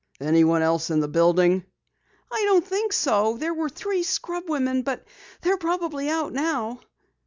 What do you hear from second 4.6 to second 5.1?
but